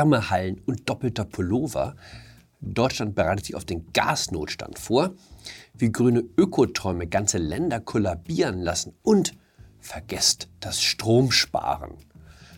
[0.00, 1.94] Wärmehallen und doppelter Pullover.
[2.62, 5.10] Deutschland bereitet sich auf den Gasnotstand vor,
[5.74, 9.34] wie grüne Ökoträume ganze Länder kollabieren lassen und
[9.78, 11.96] vergesst das Stromsparen.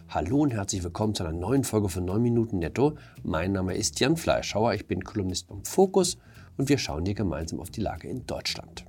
[0.08, 2.96] Hallo und herzlich willkommen zu einer neuen Folge von 9 Minuten Netto.
[3.24, 6.18] Mein Name ist Jan Fleischhauer, ich bin Kolumnist beim Fokus
[6.56, 8.84] und wir schauen hier gemeinsam auf die Lage in Deutschland.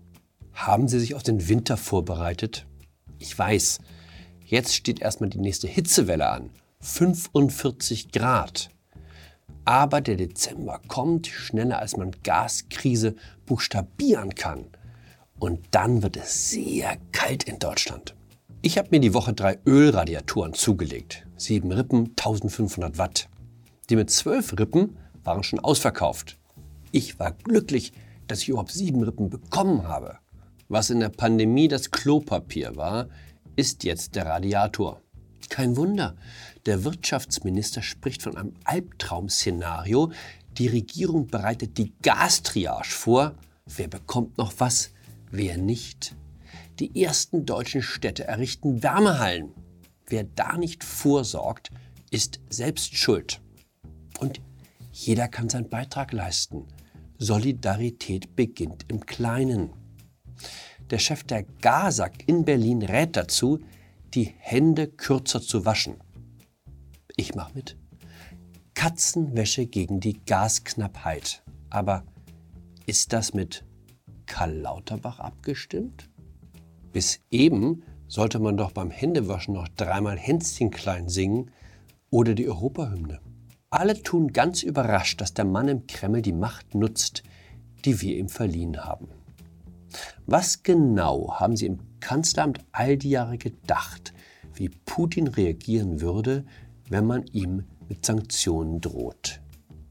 [0.54, 2.67] Haben Sie sich auf den Winter vorbereitet?
[3.17, 3.80] Ich weiß,
[4.45, 6.52] jetzt steht erstmal die nächste Hitzewelle an.
[6.84, 8.70] 45 Grad.
[9.64, 13.16] Aber der Dezember kommt schneller, als man Gaskrise
[13.46, 14.66] buchstabieren kann.
[15.40, 18.16] Und dann wird es sehr kalt in Deutschland.
[18.62, 21.26] Ich habe mir die Woche drei Ölradiatoren zugelegt.
[21.38, 23.30] Sieben Rippen, 1500 Watt.
[23.90, 26.38] Die mit zwölf Rippen waren schon ausverkauft.
[26.92, 27.94] Ich war glücklich,
[28.28, 30.17] dass ich überhaupt sieben Rippen bekommen habe.
[30.67, 33.08] Was in der Pandemie das Klopapier war,
[33.56, 35.03] ist jetzt der Radiator.
[35.49, 36.16] Kein Wunder,
[36.66, 40.11] der Wirtschaftsminister spricht von einem Albtraum-Szenario.
[40.58, 43.36] Die Regierung bereitet die Gastriage vor.
[43.66, 44.91] Wer bekommt noch was,
[45.31, 46.16] wer nicht?
[46.80, 49.52] Die ersten deutschen Städte errichten Wärmehallen.
[50.08, 51.71] Wer da nicht vorsorgt,
[52.11, 53.41] ist selbst schuld.
[54.19, 54.41] Und
[54.91, 56.67] jeder kann seinen Beitrag leisten.
[57.17, 59.71] Solidarität beginnt im Kleinen.
[60.89, 63.59] Der Chef der GASAG in Berlin rät dazu,
[64.14, 65.95] die Hände kürzer zu waschen.
[67.16, 67.78] Ich mache mit.
[68.75, 71.44] Katzenwäsche gegen die Gasknappheit.
[71.70, 72.03] Aber
[72.86, 73.66] ist das mit
[74.25, 76.09] Karl Lauterbach abgestimmt?
[76.92, 81.52] Bis eben sollte man doch beim Händewaschen noch dreimal Hänschen klein singen
[82.09, 83.20] oder die Europahymne.
[83.72, 87.23] Alle tun ganz überrascht, dass der Mann im Kreml die Macht nutzt,
[87.86, 89.08] die wir ihm verliehen haben.
[90.25, 94.14] Was genau haben Sie im Kanzleramt all die Jahre gedacht,
[94.54, 96.45] wie Putin reagieren würde,
[96.89, 99.42] wenn man ihm mit Sanktionen droht.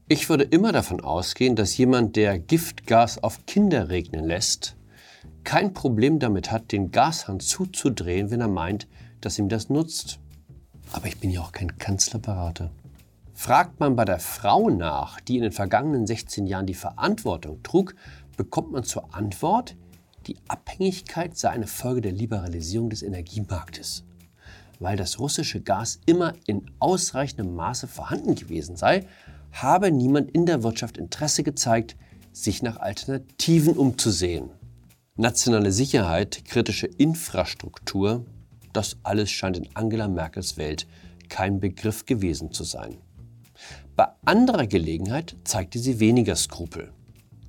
[0.07, 4.75] Ich würde immer davon ausgehen, dass jemand, der Giftgas auf Kinder regnen lässt,
[5.43, 8.87] kein Problem damit hat, den Gashahn zuzudrehen, wenn er meint,
[9.21, 10.19] dass ihm das nutzt.
[10.91, 12.71] Aber ich bin ja auch kein Kanzlerberater.
[13.33, 17.95] Fragt man bei der Frau nach, die in den vergangenen 16 Jahren die Verantwortung trug,
[18.37, 19.75] bekommt man zur Antwort,
[20.27, 24.03] die Abhängigkeit sei eine Folge der Liberalisierung des Energiemarktes
[24.83, 29.07] weil das russische Gas immer in ausreichendem Maße vorhanden gewesen sei,
[29.53, 31.95] habe niemand in der Wirtschaft Interesse gezeigt,
[32.33, 34.49] sich nach Alternativen umzusehen.
[35.15, 38.25] Nationale Sicherheit, kritische Infrastruktur,
[38.73, 40.85] das alles scheint in Angela Merkels Welt
[41.29, 42.97] kein Begriff gewesen zu sein.
[43.95, 46.91] Bei anderer Gelegenheit zeigte sie weniger Skrupel.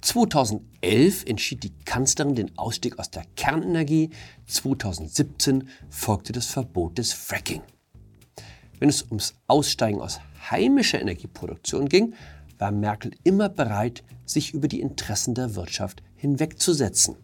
[0.05, 4.11] 2011 entschied die Kanzlerin den Ausstieg aus der Kernenergie.
[4.47, 7.63] 2017 folgte das Verbot des Fracking.
[8.79, 10.21] Wenn es ums Aussteigen aus
[10.51, 12.13] heimischer Energieproduktion ging,
[12.59, 17.17] war Merkel immer bereit, sich über die Interessen der Wirtschaft hinwegzusetzen.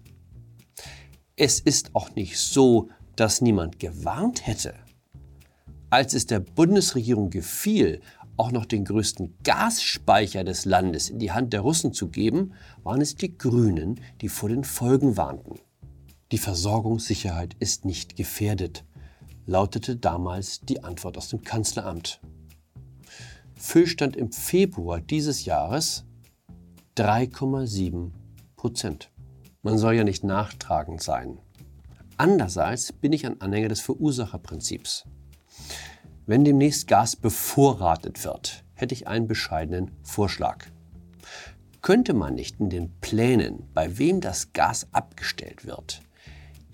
[1.36, 4.74] Es ist auch nicht so, dass niemand gewarnt hätte.
[5.90, 8.00] Als es der Bundesregierung gefiel,
[8.40, 13.02] auch noch den größten Gasspeicher des Landes in die Hand der Russen zu geben, waren
[13.02, 15.60] es die Grünen, die vor den Folgen warnten.
[16.32, 18.86] Die Versorgungssicherheit ist nicht gefährdet,
[19.44, 22.22] lautete damals die Antwort aus dem Kanzleramt.
[23.56, 26.06] Füllstand im Februar dieses Jahres
[26.96, 28.10] 3,7
[28.56, 29.10] Prozent.
[29.60, 31.40] Man soll ja nicht nachtragend sein.
[32.16, 35.04] Andererseits bin ich ein Anhänger des Verursacherprinzips.
[36.30, 40.64] Wenn demnächst Gas bevorratet wird, hätte ich einen bescheidenen Vorschlag.
[41.82, 46.02] Könnte man nicht in den Plänen, bei wem das Gas abgestellt wird,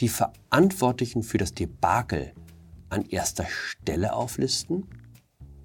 [0.00, 2.34] die Verantwortlichen für das Debakel
[2.91, 4.89] an erster Stelle auflisten?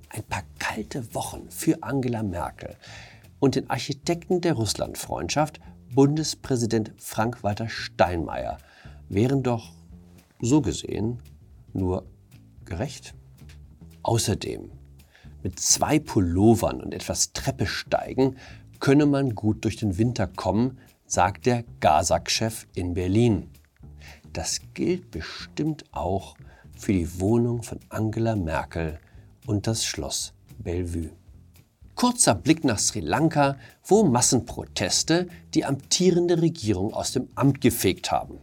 [0.08, 2.78] Ein paar kalte Wochen für Angela Merkel
[3.40, 5.60] und den Architekten der Russlandfreundschaft,
[5.94, 8.58] Bundespräsident Frank-Walter Steinmeier,
[9.10, 9.74] wären doch
[10.40, 11.20] so gesehen
[11.74, 12.06] nur
[12.64, 13.16] gerecht.
[14.04, 14.72] Außerdem,
[15.44, 18.36] mit zwei Pullovern und etwas Treppe steigen
[18.80, 23.50] könne man gut durch den Winter kommen, sagt der Gazak-Chef in Berlin.
[24.34, 26.36] Das gilt bestimmt auch
[26.78, 29.00] für die Wohnung von Angela Merkel
[29.46, 31.12] und das Schloss Bellevue.
[31.96, 38.40] Kurzer Blick nach Sri Lanka, wo Massenproteste die amtierende Regierung aus dem Amt gefegt haben.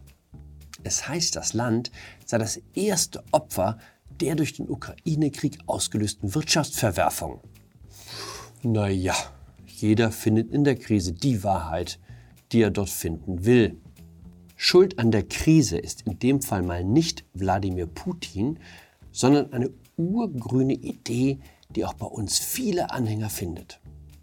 [0.85, 1.91] Es heißt, das Land
[2.25, 3.79] sei das erste Opfer
[4.21, 7.41] der durch den Ukraine-Krieg ausgelösten Wirtschaftsverwerfung.
[8.63, 9.15] Naja,
[9.67, 11.99] jeder findet in der Krise die Wahrheit,
[12.53, 13.81] die er dort finden will.
[14.57, 18.59] Schuld an der Krise ist in dem Fall mal nicht Wladimir Putin,
[19.13, 21.39] sondern eine urgrüne Idee,
[21.71, 23.81] die auch bei uns viele Anhänger findet.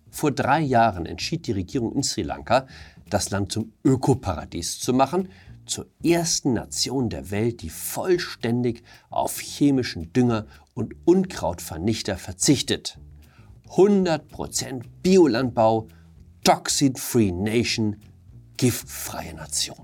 [0.10, 2.68] Vor drei Jahren entschied die Regierung in Sri Lanka,
[3.10, 5.30] das Land zum Ökoparadies zu machen,
[5.66, 13.00] zur ersten Nation der Welt, die vollständig auf chemischen Dünger und Unkrautvernichter verzichtet.
[13.70, 15.88] 100% Biolandbau,
[16.44, 17.98] Toxin-Free Nation,
[18.58, 19.78] giftfreie Nation.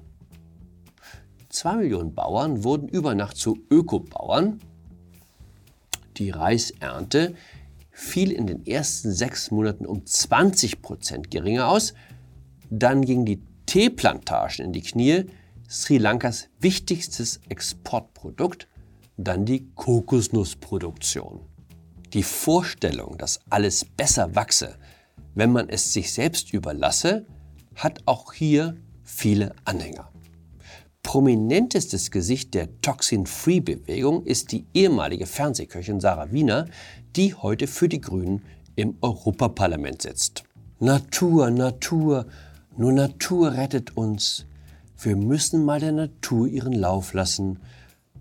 [1.50, 4.62] Zwei Millionen Bauern wurden über Nacht zu Ökobauern.
[6.18, 7.36] Die Reisernte
[7.92, 11.94] fiel in den ersten sechs Monaten um 20 Prozent geringer aus.
[12.69, 15.25] Dann gingen die Teeplantagen in die Knie,
[15.71, 18.68] Sri Lankas wichtigstes Exportprodukt,
[19.15, 21.39] dann die Kokosnussproduktion.
[22.12, 24.75] Die Vorstellung, dass alles besser wachse,
[25.33, 27.25] wenn man es sich selbst überlasse,
[27.73, 30.12] hat auch hier viele Anhänger.
[31.03, 36.68] Prominentestes Gesicht der Toxin-Free-Bewegung ist die ehemalige Fernsehköchin Sarah Wiener,
[37.15, 38.44] die heute für die Grünen
[38.75, 40.44] im Europaparlament sitzt.
[40.81, 42.25] Natur, Natur,
[42.75, 44.47] nur Natur rettet uns.
[45.03, 47.57] Wir müssen mal der Natur ihren Lauf lassen.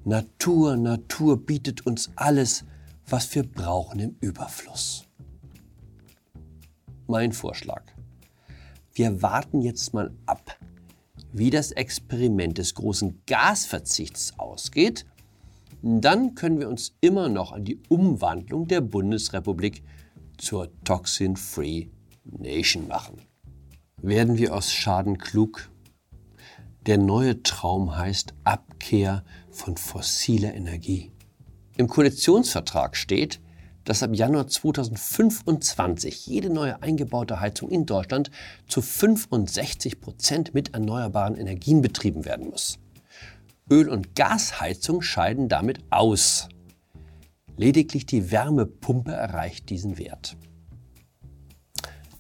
[0.06, 2.64] Natur, Natur bietet uns alles,
[3.06, 5.06] was wir brauchen im Überfluss.
[7.06, 7.82] Mein Vorschlag.
[8.94, 10.58] Wir warten jetzt mal ab,
[11.34, 15.04] wie das Experiment des großen Gasverzichts ausgeht,
[15.82, 19.82] dann können wir uns immer noch an die Umwandlung der Bundesrepublik
[20.38, 21.88] zur Toxin-Free
[22.24, 23.20] Nation machen.
[23.98, 25.69] Werden wir aus Schaden klug?
[26.86, 31.10] Der neue Traum heißt Abkehr von fossiler Energie.
[31.76, 33.40] Im Koalitionsvertrag steht,
[33.84, 38.30] dass ab Januar 2025 jede neue eingebaute Heizung in Deutschland
[38.66, 42.78] zu 65 Prozent mit erneuerbaren Energien betrieben werden muss.
[43.70, 46.48] Öl- und Gasheizung scheiden damit aus.
[47.56, 50.36] Lediglich die Wärmepumpe erreicht diesen Wert.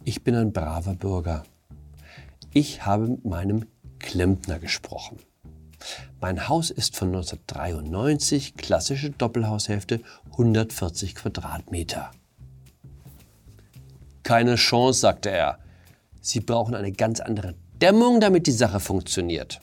[0.04, 1.44] Ich bin ein braver Bürger.
[2.52, 3.64] Ich habe mit meinem
[4.00, 5.20] Klempner gesprochen.
[6.20, 10.00] Mein Haus ist von 1993, klassische Doppelhaushälfte,
[10.32, 12.10] 140 Quadratmeter.
[14.22, 15.58] Keine Chance, sagte er.
[16.20, 19.60] Sie brauchen eine ganz andere Dämmung, damit die Sache funktioniert.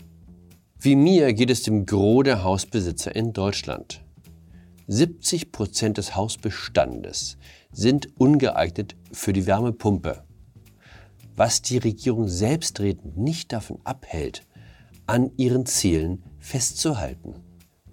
[0.80, 4.02] Wie mir geht es dem Gros der Hausbesitzer in Deutschland.
[4.88, 7.38] 70 Prozent des Hausbestandes
[7.72, 10.24] sind ungeeignet für die Wärmepumpe.
[11.38, 14.42] Was die Regierung selbstredend nicht davon abhält,
[15.06, 17.36] an ihren Zielen festzuhalten.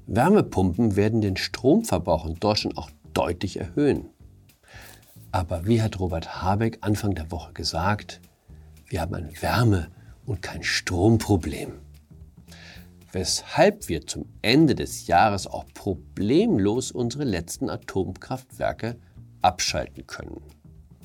[0.07, 4.09] Wärmepumpen werden den Stromverbrauch in Deutschland auch deutlich erhöhen.
[5.31, 8.23] Aber wie hat Robert Habeck Anfang der Woche gesagt,
[8.87, 9.89] wir haben ein Wärme-
[10.25, 11.73] und kein Stromproblem.
[13.13, 18.97] Weshalb wir zum Ende des Jahres auch problemlos unsere letzten Atomkraftwerke
[19.43, 20.41] abschalten können.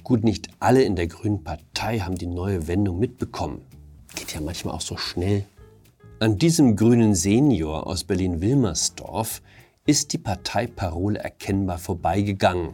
[0.10, 3.62] Gut, nicht alle in der Grünen Partei haben die neue Wendung mitbekommen.
[4.16, 5.46] Geht ja manchmal auch so schnell.
[6.20, 9.44] An diesem grünen Senior aus Berlin-Wilmersdorf
[9.86, 12.74] ist die Parteiparole erkennbar vorbeigegangen.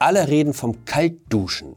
[0.00, 1.76] Alle reden vom Kaltduschen,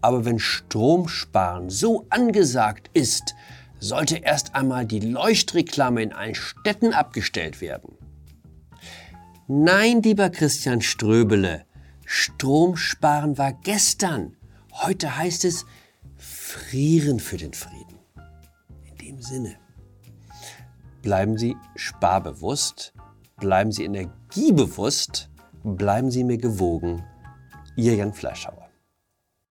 [0.00, 3.34] aber wenn Stromsparen so angesagt ist,
[3.78, 7.92] sollte erst einmal die Leuchtreklame in allen Städten abgestellt werden.
[9.48, 11.66] Nein, lieber Christian Ströbele,
[12.10, 14.36] Stromsparen war gestern.
[14.72, 15.66] Heute heißt es
[16.16, 17.98] Frieren für den Frieden
[19.08, 19.56] dem Sinne.
[21.02, 22.92] Bleiben Sie sparbewusst,
[23.36, 25.30] bleiben Sie energiebewusst,
[25.64, 27.04] bleiben Sie mir gewogen.
[27.76, 28.67] Ihr Jan Fleischhauer.